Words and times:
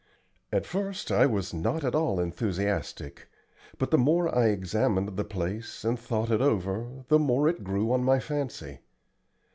At 0.51 0.65
first 0.65 1.11
I 1.11 1.27
was 1.27 1.53
not 1.53 1.83
at 1.83 1.93
all 1.93 2.19
enthusiastic, 2.19 3.29
but 3.77 3.91
the 3.91 3.99
more 3.99 4.35
I 4.35 4.47
examined 4.47 5.15
the 5.15 5.23
place, 5.23 5.85
and 5.85 5.99
thought 5.99 6.31
it 6.31 6.41
over, 6.41 7.05
the 7.09 7.19
more 7.19 7.47
it 7.47 7.63
grew 7.63 7.91
on 7.93 8.03
my 8.03 8.17
fancy. 8.19 8.79